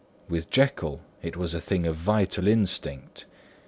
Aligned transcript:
With 0.27 0.49
Jekyll, 0.49 1.01
it 1.21 1.37
was 1.37 1.53
a 1.53 1.61
thing 1.61 1.85
of 1.85 1.95
vital 1.95 2.47
instinct. 2.47 3.27